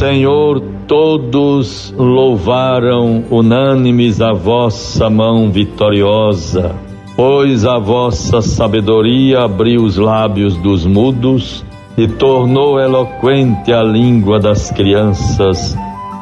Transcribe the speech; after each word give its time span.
Senhor, 0.00 0.62
todos 0.88 1.94
louvaram 1.94 3.22
unânimes 3.30 4.18
a 4.22 4.32
vossa 4.32 5.10
mão 5.10 5.50
vitoriosa, 5.50 6.74
pois 7.14 7.66
a 7.66 7.78
vossa 7.78 8.40
sabedoria 8.40 9.40
abriu 9.40 9.82
os 9.82 9.98
lábios 9.98 10.56
dos 10.56 10.86
mudos 10.86 11.62
e 11.98 12.08
tornou 12.08 12.80
eloquente 12.80 13.74
a 13.74 13.82
língua 13.82 14.40
das 14.40 14.70
crianças. 14.70 15.76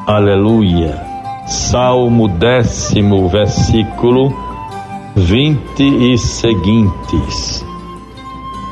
Aleluia. 0.08 1.00
Salmo 1.46 2.26
décimo, 2.26 3.28
versículo 3.28 4.34
20 5.14 5.82
e 5.84 6.18
seguintes. 6.18 7.64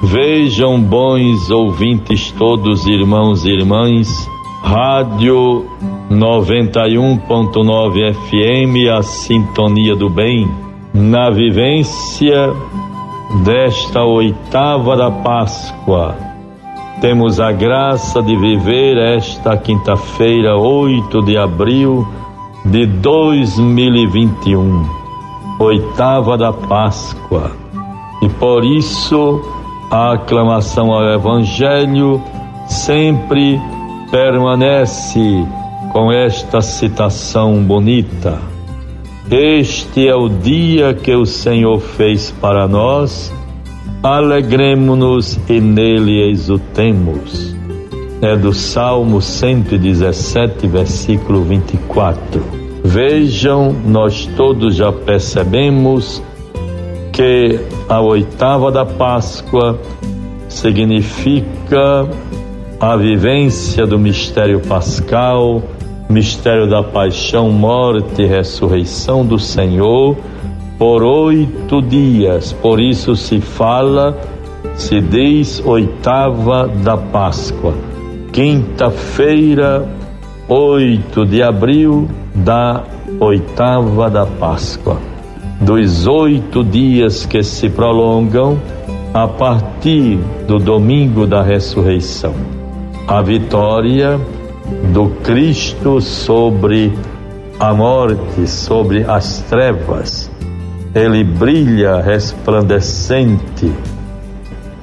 Vejam, 0.02 0.80
bons 0.80 1.48
ouvintes 1.48 2.32
todos, 2.32 2.88
irmãos 2.88 3.44
e 3.44 3.50
irmãs, 3.50 4.28
Rádio 4.62 5.66
91.9 6.10 8.14
FM, 8.14 8.88
a 8.96 9.02
sintonia 9.02 9.94
do 9.94 10.08
bem, 10.08 10.50
na 10.92 11.30
vivência 11.30 12.52
desta 13.44 14.04
oitava 14.04 14.96
da 14.96 15.10
Páscoa. 15.10 16.16
Temos 17.00 17.38
a 17.38 17.52
graça 17.52 18.22
de 18.22 18.34
viver 18.36 18.96
esta 18.96 19.56
quinta-feira, 19.56 20.56
8 20.56 21.22
de 21.22 21.36
abril 21.36 22.06
de 22.64 22.86
2021, 22.86 24.84
oitava 25.60 26.38
da 26.38 26.52
Páscoa. 26.52 27.52
E 28.22 28.28
por 28.28 28.64
isso 28.64 29.40
a 29.90 30.12
aclamação 30.12 30.92
ao 30.92 31.04
Evangelho 31.04 32.20
sempre 32.66 33.60
permanece 34.16 35.46
com 35.92 36.10
esta 36.10 36.62
citação 36.62 37.62
bonita. 37.62 38.40
Este 39.30 40.08
é 40.08 40.14
o 40.14 40.26
dia 40.26 40.94
que 40.94 41.14
o 41.14 41.26
Senhor 41.26 41.78
fez 41.78 42.30
para 42.30 42.66
nós, 42.66 43.30
alegremos-nos 44.02 45.38
e 45.50 45.60
nele 45.60 46.30
exultemos 46.30 47.54
é 48.22 48.34
do 48.34 48.54
Salmo 48.54 49.20
117, 49.20 50.66
versículo 50.66 51.42
24. 51.42 52.42
Vejam, 52.82 53.76
nós 53.86 54.24
todos 54.34 54.76
já 54.76 54.90
percebemos 54.90 56.22
que 57.12 57.60
a 57.86 58.00
oitava 58.00 58.72
da 58.72 58.86
Páscoa 58.86 59.78
significa 60.48 62.08
a 62.80 62.96
vivência 62.96 63.86
do 63.86 63.98
mistério 63.98 64.60
pascal, 64.60 65.62
mistério 66.08 66.68
da 66.68 66.82
paixão, 66.82 67.50
morte 67.50 68.22
e 68.22 68.26
ressurreição 68.26 69.24
do 69.24 69.38
Senhor 69.38 70.16
por 70.78 71.02
oito 71.02 71.80
dias. 71.82 72.52
Por 72.52 72.80
isso 72.80 73.16
se 73.16 73.40
fala, 73.40 74.18
se 74.74 75.00
diz 75.00 75.62
oitava 75.64 76.68
da 76.68 76.96
Páscoa 76.96 77.74
quinta-feira, 78.36 79.88
8 80.46 81.24
de 81.24 81.42
abril 81.42 82.06
da 82.34 82.84
oitava 83.18 84.10
da 84.10 84.26
Páscoa, 84.26 84.98
dos 85.58 86.06
oito 86.06 86.62
dias 86.62 87.24
que 87.24 87.42
se 87.42 87.70
prolongam 87.70 88.58
a 89.14 89.26
partir 89.26 90.18
do 90.46 90.58
domingo 90.58 91.26
da 91.26 91.40
ressurreição. 91.42 92.34
A 93.08 93.22
vitória 93.22 94.20
do 94.92 95.08
Cristo 95.22 96.00
sobre 96.00 96.92
a 97.60 97.72
morte, 97.72 98.48
sobre 98.48 99.04
as 99.04 99.38
trevas. 99.48 100.28
Ele 100.92 101.22
brilha 101.22 102.00
resplandecente 102.00 103.72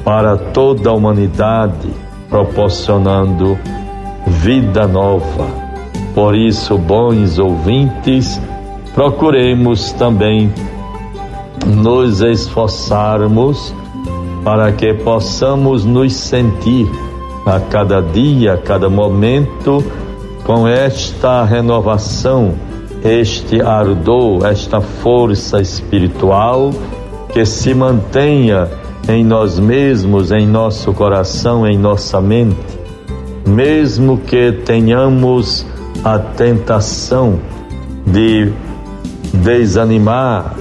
para 0.05 0.37
toda 0.37 0.89
a 0.89 0.93
humanidade 0.93 1.89
proporcionando 2.29 3.57
vida 4.25 4.87
nova. 4.87 5.45
Por 6.15 6.33
isso, 6.33 6.77
bons 6.77 7.37
ouvintes, 7.39 8.39
procuremos 8.93 9.91
também 9.91 10.49
nos 11.65 12.21
esforçarmos 12.21 13.73
para 14.43 14.71
que 14.71 14.93
possamos 14.93 15.83
nos 15.83 16.13
sentir 16.13 16.89
a 17.45 17.59
cada 17.59 18.01
dia, 18.01 18.53
a 18.53 18.57
cada 18.57 18.89
momento, 18.89 19.83
com 20.43 20.67
esta 20.67 21.43
renovação, 21.43 22.53
este 23.03 23.61
ardor, 23.61 24.45
esta 24.45 24.79
força 24.79 25.61
espiritual 25.61 26.71
que 27.33 27.45
se 27.45 27.73
mantenha 27.73 28.69
em 29.07 29.23
nós 29.23 29.59
mesmos, 29.59 30.31
em 30.31 30.47
nosso 30.47 30.93
coração, 30.93 31.67
em 31.67 31.77
nossa 31.77 32.21
mente, 32.21 32.55
mesmo 33.45 34.17
que 34.17 34.51
tenhamos 34.65 35.65
a 36.03 36.17
tentação 36.17 37.39
de 38.05 38.51
desanimar, 39.33 40.55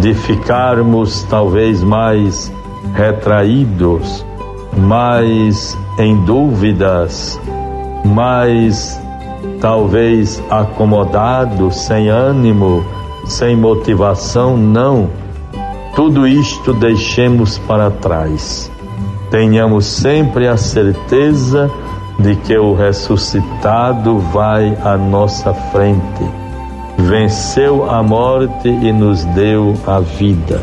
de 0.00 0.14
ficarmos 0.14 1.24
talvez 1.24 1.82
mais 1.82 2.52
retraídos, 2.94 4.24
mais 4.76 5.76
em 5.98 6.16
dúvidas, 6.24 7.40
mais 8.04 9.00
talvez 9.60 10.42
acomodados, 10.50 11.76
sem 11.76 12.08
ânimo, 12.08 12.84
sem 13.26 13.56
motivação, 13.56 14.56
não 14.56 15.22
tudo 15.94 16.26
isto 16.26 16.72
deixemos 16.72 17.58
para 17.58 17.90
trás. 17.90 18.70
Tenhamos 19.30 19.84
sempre 19.84 20.48
a 20.48 20.56
certeza 20.56 21.70
de 22.18 22.34
que 22.36 22.56
o 22.56 22.74
ressuscitado 22.74 24.18
vai 24.18 24.76
à 24.82 24.96
nossa 24.96 25.52
frente. 25.52 26.24
Venceu 26.96 27.90
a 27.90 28.02
morte 28.02 28.68
e 28.68 28.90
nos 28.90 29.24
deu 29.26 29.74
a 29.86 30.00
vida. 30.00 30.62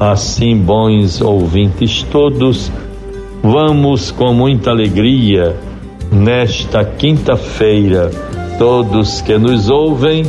Assim, 0.00 0.56
bons 0.56 1.20
ouvintes 1.20 2.02
todos, 2.04 2.72
vamos 3.42 4.10
com 4.10 4.32
muita 4.32 4.70
alegria 4.70 5.56
nesta 6.10 6.84
quinta-feira. 6.84 8.10
Todos 8.58 9.20
que 9.20 9.38
nos 9.38 9.68
ouvem, 9.68 10.24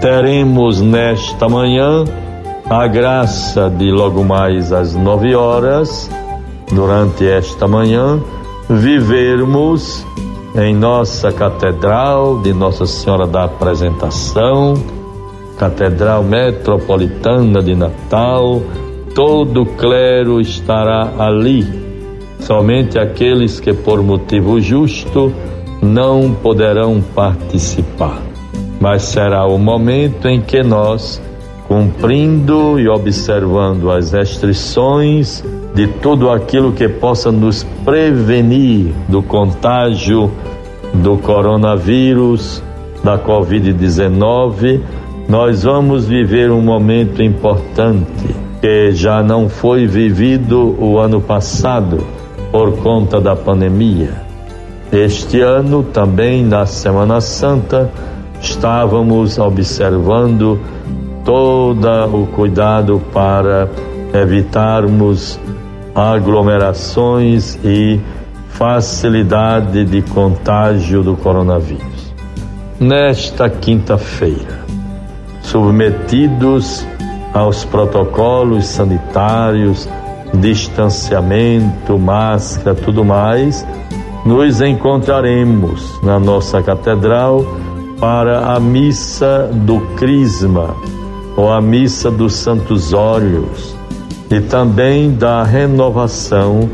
teremos 0.00 0.80
nesta 0.80 1.48
manhã 1.48 2.04
a 2.68 2.86
graça 2.86 3.68
de 3.70 3.90
logo 3.90 4.24
mais 4.24 4.72
às 4.72 4.94
nove 4.94 5.34
horas, 5.34 6.10
durante 6.70 7.26
esta 7.26 7.68
manhã, 7.68 8.20
vivermos 8.68 10.06
em 10.54 10.74
nossa 10.74 11.32
Catedral 11.32 12.40
de 12.40 12.52
Nossa 12.52 12.86
Senhora 12.86 13.26
da 13.26 13.44
Apresentação, 13.44 14.74
Catedral 15.58 16.22
Metropolitana 16.22 17.62
de 17.62 17.74
Natal, 17.74 18.62
todo 19.14 19.66
clero 19.66 20.40
estará 20.40 21.12
ali. 21.18 21.91
Somente 22.46 22.98
aqueles 22.98 23.60
que, 23.60 23.72
por 23.72 24.02
motivo 24.02 24.60
justo, 24.60 25.32
não 25.80 26.32
poderão 26.32 27.00
participar. 27.14 28.20
Mas 28.80 29.02
será 29.02 29.46
o 29.46 29.58
momento 29.58 30.26
em 30.26 30.40
que 30.40 30.60
nós 30.62 31.22
cumprindo 31.68 32.80
e 32.80 32.88
observando 32.88 33.92
as 33.92 34.10
restrições 34.10 35.42
de 35.72 35.86
tudo 35.86 36.30
aquilo 36.30 36.72
que 36.72 36.88
possa 36.88 37.30
nos 37.30 37.62
prevenir 37.84 38.92
do 39.08 39.22
contágio 39.22 40.30
do 40.92 41.16
coronavírus, 41.18 42.62
da 43.04 43.18
Covid-19, 43.18 44.80
nós 45.28 45.62
vamos 45.62 46.06
viver 46.06 46.50
um 46.50 46.60
momento 46.60 47.22
importante 47.22 48.34
que 48.60 48.90
já 48.92 49.22
não 49.22 49.48
foi 49.48 49.86
vivido 49.86 50.76
o 50.78 50.98
ano 50.98 51.20
passado 51.20 52.04
por 52.52 52.76
conta 52.82 53.18
da 53.18 53.34
pandemia. 53.34 54.22
Este 54.92 55.40
ano, 55.40 55.82
também 55.82 56.44
na 56.44 56.66
Semana 56.66 57.18
Santa, 57.22 57.90
estávamos 58.42 59.38
observando 59.38 60.60
todo 61.24 61.88
o 62.14 62.26
cuidado 62.26 63.00
para 63.10 63.70
evitarmos 64.12 65.40
aglomerações 65.94 67.58
e 67.64 67.98
facilidade 68.50 69.86
de 69.86 70.02
contágio 70.02 71.02
do 71.02 71.16
coronavírus. 71.16 72.12
Nesta 72.78 73.48
quinta-feira, 73.48 74.60
submetidos 75.40 76.86
aos 77.32 77.64
protocolos 77.64 78.66
sanitários, 78.66 79.88
distanciamento, 80.34 81.98
máscara, 81.98 82.74
tudo 82.74 83.04
mais, 83.04 83.66
nos 84.24 84.60
encontraremos 84.60 86.00
na 86.02 86.18
nossa 86.18 86.62
catedral 86.62 87.44
para 88.00 88.54
a 88.54 88.60
missa 88.60 89.50
do 89.52 89.80
Crisma 89.96 90.74
ou 91.36 91.52
a 91.52 91.60
missa 91.60 92.10
dos 92.10 92.34
Santos 92.34 92.92
Óleos 92.92 93.76
e 94.30 94.40
também 94.40 95.14
da 95.14 95.42
renovação 95.42 96.68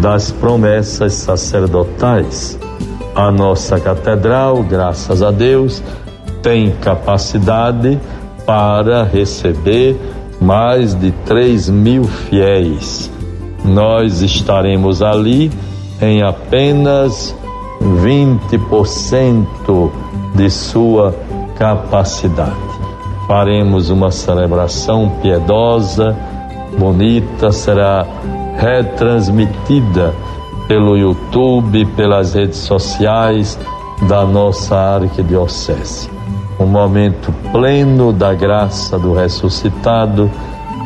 das 0.00 0.30
promessas 0.30 1.14
sacerdotais. 1.14 2.58
A 3.14 3.30
nossa 3.30 3.80
catedral, 3.80 4.62
graças 4.62 5.22
a 5.22 5.30
Deus, 5.30 5.82
tem 6.42 6.72
capacidade 6.82 7.98
para 8.44 9.02
receber 9.04 9.98
mais 10.40 10.94
de 10.94 11.10
3 11.24 11.70
mil 11.70 12.04
fiéis. 12.04 13.10
Nós 13.64 14.22
estaremos 14.22 15.02
ali 15.02 15.50
em 16.00 16.22
apenas 16.22 17.34
20% 17.80 19.90
de 20.34 20.50
sua 20.50 21.14
capacidade. 21.56 22.54
Faremos 23.26 23.90
uma 23.90 24.10
celebração 24.10 25.10
piedosa, 25.20 26.16
bonita, 26.78 27.50
será 27.50 28.06
retransmitida 28.56 30.14
pelo 30.68 30.96
YouTube, 30.96 31.84
pelas 31.96 32.34
redes 32.34 32.58
sociais 32.58 33.58
da 34.08 34.24
nossa 34.24 34.76
arquidiocese. 34.76 36.15
Um 36.58 36.66
momento 36.66 37.32
pleno 37.52 38.12
da 38.12 38.32
graça 38.32 38.98
do 38.98 39.12
ressuscitado, 39.12 40.30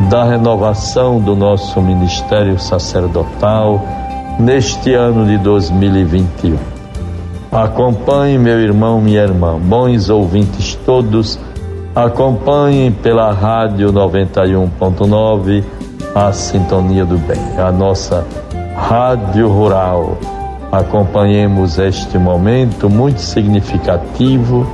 da 0.09 0.25
renovação 0.25 1.21
do 1.21 1.37
nosso 1.37 1.81
ministério 1.81 2.59
sacerdotal 2.59 3.81
neste 4.39 4.95
ano 4.95 5.27
de 5.27 5.39
2021. 5.39 6.57
Acompanhe, 7.53 8.39
meu 8.39 8.61
irmão, 8.61 9.01
minha 9.01 9.23
irmã, 9.23 9.59
bons 9.59 10.09
ouvintes 10.09 10.75
todos, 10.87 11.39
acompanhem 11.95 12.91
pela 12.91 13.33
Rádio 13.33 13.93
91.9 13.93 15.65
a 16.15 16.33
Sintonia 16.33 17.05
do 17.05 17.19
Bem, 17.19 17.41
a 17.59 17.71
nossa 17.71 18.27
Rádio 18.77 19.49
Rural. 19.49 20.19
Acompanhemos 20.73 21.79
este 21.79 22.17
momento 22.19 22.89
muito 22.89 23.21
significativo 23.21 24.67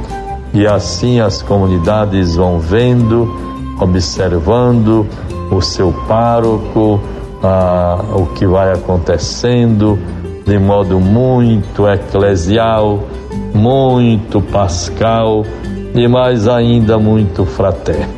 e 0.57 0.67
assim 0.67 1.21
as 1.21 1.43
comunidades 1.43 2.35
vão 2.35 2.59
vendo, 2.59 3.31
observando 3.79 5.07
o 5.51 5.61
seu 5.61 5.93
pároco, 6.09 6.99
ah, 7.43 8.03
o 8.15 8.25
que 8.29 8.47
vai 8.47 8.73
acontecendo 8.73 9.99
de 10.47 10.59
modo 10.59 10.99
muito 10.99 11.87
eclesial, 11.87 13.01
muito 13.53 14.41
pascal 14.41 15.45
e 15.95 16.09
mais 16.09 16.49
ainda 16.49 16.99
muito 16.99 17.45
fraterno. 17.45 18.15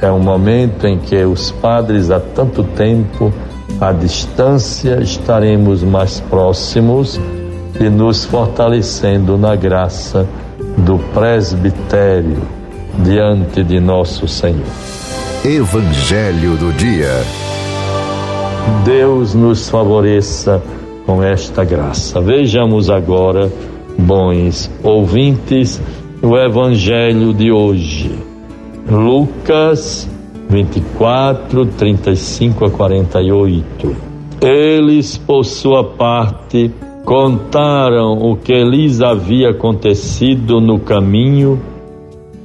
É 0.00 0.10
um 0.10 0.20
momento 0.20 0.86
em 0.86 0.96
que 0.96 1.22
os 1.22 1.50
padres 1.50 2.10
há 2.10 2.18
tanto 2.18 2.64
tempo 2.64 3.30
à 3.78 3.92
distância 3.92 5.02
estaremos 5.02 5.82
mais 5.82 6.18
próximos 6.18 7.20
e 7.78 7.90
nos 7.90 8.24
fortalecendo 8.24 9.36
na 9.36 9.54
graça 9.54 10.26
do 10.84 10.98
presbitério 11.12 12.42
diante 13.04 13.62
de 13.62 13.80
nosso 13.80 14.26
Senhor. 14.28 14.66
Evangelho 15.44 16.56
do 16.56 16.72
Dia. 16.72 17.12
Deus 18.84 19.34
nos 19.34 19.68
favoreça 19.68 20.62
com 21.06 21.22
esta 21.22 21.64
graça. 21.64 22.20
Vejamos 22.20 22.90
agora, 22.90 23.50
bons 23.98 24.70
ouvintes, 24.82 25.80
o 26.22 26.36
Evangelho 26.36 27.32
de 27.32 27.50
hoje. 27.50 28.18
Lucas 28.90 30.08
24, 30.48 31.66
35 31.66 32.64
a 32.64 32.70
48. 32.70 33.96
Eles, 34.40 35.18
por 35.18 35.44
sua 35.44 35.84
parte, 35.84 36.70
contaram 37.08 38.18
o 38.18 38.36
que 38.36 38.62
lhes 38.62 39.00
havia 39.00 39.48
acontecido 39.48 40.60
no 40.60 40.78
caminho 40.78 41.58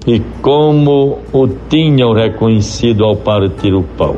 e 0.07 0.21
como 0.42 1.19
o 1.33 1.50
tinham 1.69 2.13
reconhecido 2.13 3.04
ao 3.04 3.13
partir 3.13 3.74
o 3.74 3.83
pão. 3.83 4.15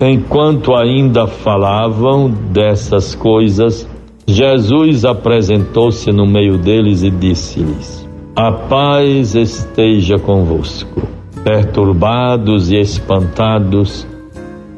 Enquanto 0.00 0.74
ainda 0.74 1.28
falavam 1.28 2.28
dessas 2.28 3.14
coisas, 3.14 3.88
Jesus 4.26 5.04
apresentou-se 5.04 6.10
no 6.10 6.26
meio 6.26 6.58
deles 6.58 7.04
e 7.04 7.10
disse-lhes: 7.10 8.04
A 8.34 8.50
paz 8.50 9.36
esteja 9.36 10.18
convosco. 10.18 11.02
Perturbados 11.44 12.72
e 12.72 12.80
espantados, 12.80 14.04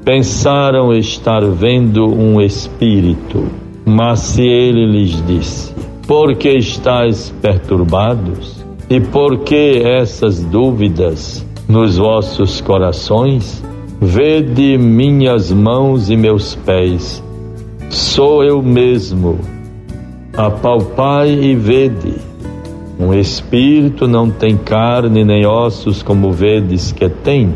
pensaram 0.05 0.93
estar 0.93 1.43
vendo 1.43 2.05
um 2.05 2.39
espírito. 2.39 3.66
Mas 3.89 4.19
se 4.19 4.43
ele 4.43 4.85
lhes 4.85 5.25
disse: 5.25 5.73
Por 6.09 6.35
que 6.35 6.51
estáis 6.51 7.33
perturbados? 7.41 8.65
E 8.91 9.01
por 9.01 9.39
que 9.39 9.81
essas 9.85 10.43
dúvidas 10.43 11.47
nos 11.69 11.97
vossos 11.97 12.61
corações? 12.61 13.65
Vede 14.01 14.77
minhas 14.77 15.51
mãos 15.53 16.11
e 16.11 16.17
meus 16.17 16.55
pés, 16.55 17.23
sou 17.89 18.45
eu 18.45 18.61
mesmo. 18.61 19.39
Apalpai 20.37 21.31
e 21.31 21.55
vede. 21.55 22.15
Um 22.99 23.15
espírito 23.15 24.07
não 24.07 24.31
tem 24.31 24.57
carne 24.57 25.25
nem 25.25 25.47
ossos, 25.47 26.03
como 26.03 26.33
vedes 26.33 26.93
que 26.93 27.09
tem. 27.09 27.55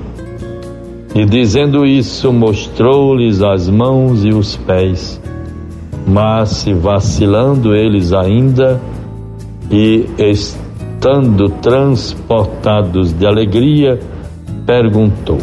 E 1.15 1.25
dizendo 1.25 1.85
isso, 1.85 2.33
mostrou-lhes 2.33 3.43
as 3.43 3.69
mãos 3.69 4.25
e 4.25 4.29
os 4.29 4.57
pés. 4.57 5.21
Mas 6.11 6.49
se 6.49 6.75
vacilando 6.75 7.73
eles 7.73 8.13
ainda 8.13 8.81
e 9.71 10.07
estando 10.19 11.49
transportados 11.63 13.13
de 13.13 13.25
alegria, 13.25 14.01
perguntou: 14.67 15.39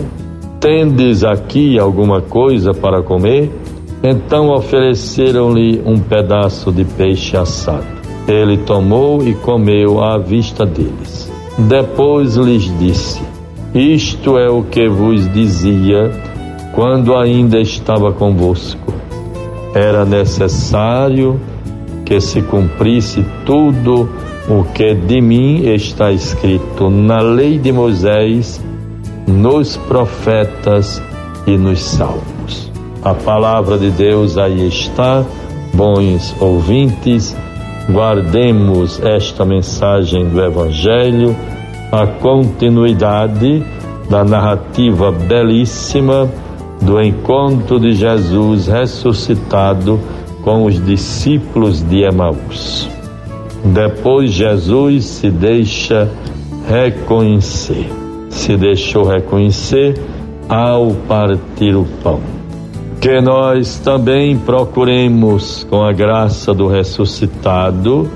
Tendes 0.59 1.23
aqui 1.23 1.79
alguma 1.79 2.21
coisa 2.21 2.73
para 2.73 3.01
comer? 3.01 3.49
Então 4.03 4.49
ofereceram-lhe 4.49 5.81
um 5.85 5.99
pedaço 5.99 6.69
de 6.69 6.83
peixe 6.83 7.37
assado. 7.37 7.85
Ele 8.27 8.57
tomou 8.57 9.25
e 9.25 9.33
comeu 9.35 10.03
à 10.03 10.17
vista 10.17 10.65
deles. 10.65 11.31
Depois 11.57 12.35
lhes 12.35 12.77
disse: 12.77 13.21
Isto 13.73 14.37
é 14.37 14.49
o 14.49 14.63
que 14.63 14.89
vos 14.89 15.31
dizia 15.31 16.11
quando 16.75 17.15
ainda 17.15 17.57
estava 17.57 18.11
convosco. 18.11 18.97
Era 19.77 20.03
necessário 20.05 21.39
que 22.03 22.19
se 22.19 22.41
cumprisse 22.41 23.23
tudo 23.45 24.09
o 24.49 24.63
que 24.73 24.95
de 24.95 25.21
mim 25.21 25.67
está 25.67 26.11
escrito 26.11 26.89
na 26.89 27.21
lei 27.21 27.59
de 27.59 27.71
Moisés 27.71 28.59
nos 29.27 29.77
profetas 29.77 30.99
e 31.45 31.55
nos 31.55 31.79
salmos. 31.79 32.71
A 33.03 33.13
palavra 33.13 33.77
de 33.77 33.91
Deus 33.91 34.35
aí 34.39 34.67
está, 34.67 35.23
bons 35.75 36.35
ouvintes, 36.41 37.37
guardemos 37.87 38.99
esta 39.03 39.45
mensagem 39.45 40.27
do 40.27 40.43
Evangelho, 40.43 41.35
a 41.91 42.07
continuidade 42.07 43.63
da 44.09 44.23
narrativa 44.23 45.11
belíssima 45.11 46.27
do 46.81 47.01
encontro 47.01 47.79
de 47.79 47.93
Jesus 47.93 48.67
ressuscitado 48.67 49.99
com 50.43 50.65
os 50.65 50.83
discípulos 50.83 51.81
de 51.81 52.03
Emaús. 52.03 52.89
Depois 53.63 54.31
Jesus 54.31 55.05
se 55.05 55.29
deixa 55.29 56.09
reconhecer 56.67 57.89
se 58.37 58.55
deixou 58.55 59.03
reconhecer 59.03 59.99
ao 60.47 60.91
partir 61.07 61.75
o 61.75 61.85
pão. 62.03 62.19
Que 63.01 63.19
nós 63.19 63.77
também 63.79 64.37
procuremos, 64.37 65.65
com 65.69 65.83
a 65.83 65.91
graça 65.91 66.53
do 66.53 66.67
ressuscitado, 66.67 68.09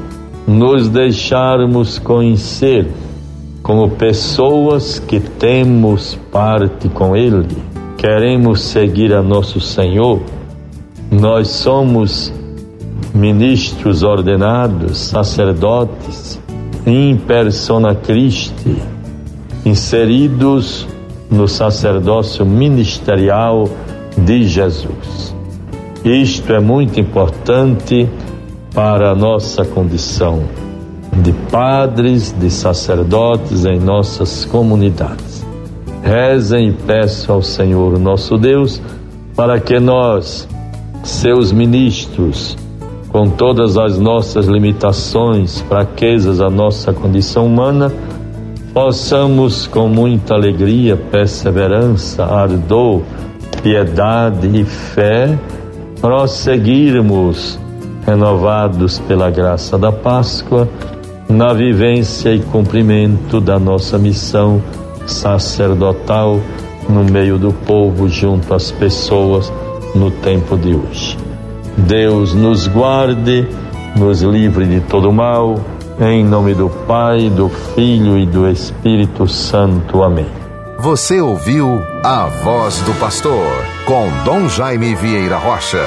nos 0.48 0.89
deixarmos 0.89 2.00
conhecer 2.00 2.88
como 3.62 3.89
pessoas 3.91 5.00
que 5.00 5.20
temos 5.20 6.18
parte 6.32 6.89
com 6.89 7.15
Ele, 7.15 7.58
queremos 8.01 8.62
seguir 8.62 9.13
a 9.13 9.22
nosso 9.22 9.62
Senhor, 9.62 10.20
nós 11.12 11.50
somos 11.50 12.34
ministros 13.13 14.01
ordenados, 14.01 14.98
sacerdotes, 14.98 16.39
in 16.88 17.15
persona 17.15 17.93
Christi, 17.93 18.75
inseridos 19.63 20.88
no 21.29 21.48
sacerdócio 21.48 22.43
ministerial 22.43 23.70
de 24.17 24.48
Jesus. 24.48 25.36
Isto 26.03 26.53
é 26.53 26.60
muito 26.60 27.00
importante 27.00 28.10
para 28.74 29.12
a 29.12 29.15
nossa 29.15 29.63
condição 29.63 30.41
de 31.22 31.34
padres, 31.51 32.31
de 32.31 32.50
sacerdotes 32.50 33.63
em 33.63 33.79
nossas 33.79 34.43
comunidades. 34.43 35.30
Rezem 36.03 36.70
e 36.70 36.74
peço 36.74 37.31
ao 37.31 37.41
Senhor 37.41 37.98
nosso 38.00 38.38
Deus 38.38 38.81
para 39.36 39.60
que 39.60 39.79
nós, 39.79 40.48
seus 41.03 41.51
ministros, 41.51 42.58
com 43.10 43.29
todas 43.29 43.77
as 43.77 43.98
nossas 43.98 44.48
limitações, 44.48 45.62
fraquezas, 45.62 46.39
a 46.39 46.50
nossa 46.50 46.93
condição 46.93 47.46
humana, 47.46 47.91
possamos 48.74 49.67
com 49.67 49.88
muita 49.88 50.34
alegria, 50.34 50.96
perseverança, 50.96 52.24
ardor, 52.24 53.01
piedade 53.62 54.48
e 54.48 54.63
fé 54.63 55.38
prosseguirmos 56.00 57.60
renovados 58.05 58.98
pela 59.00 59.29
graça 59.29 59.77
da 59.77 59.91
Páscoa 59.91 60.67
na 61.29 61.53
vivência 61.53 62.34
e 62.34 62.39
cumprimento 62.39 63.39
da 63.39 63.60
nossa 63.60 63.98
missão 63.98 64.62
sacerdotal 65.08 66.39
no 66.89 67.03
meio 67.03 67.38
do 67.38 67.51
povo, 67.51 68.08
junto 68.10 68.53
às 68.53 68.72
pessoas, 68.72 69.51
no 69.96 70.12
tempo 70.12 70.58
de 70.58 70.75
hoje. 70.75 71.17
Deus 71.77 72.34
nos 72.34 72.67
guarde, 72.67 73.48
nos 73.96 74.22
livre 74.22 74.65
de 74.65 74.81
todo 74.81 75.12
mal, 75.12 75.60
em 76.00 76.24
nome 76.24 76.53
do 76.53 76.70
Pai, 76.70 77.29
do 77.29 77.50
Filho 77.50 78.17
e 78.17 78.25
do 78.25 78.50
Espírito 78.50 79.27
Santo. 79.27 80.03
Amém. 80.03 80.27
Você 80.79 81.22
ouviu 81.22 81.79
a 82.03 82.25
voz 82.25 82.79
do 82.81 82.93
pastor 83.00 83.48
com 83.86 84.10
Dom 84.25 84.50
Jaime 84.50 84.96
Vieira 84.96 85.38
Rocha. 85.38 85.86